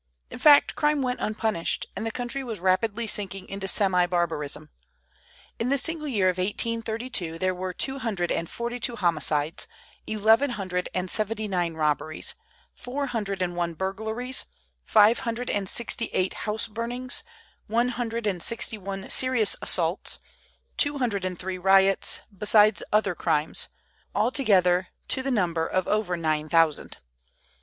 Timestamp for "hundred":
7.99-8.31, 10.57-10.89, 13.05-13.43, 15.19-15.51, 17.89-18.25, 20.97-21.23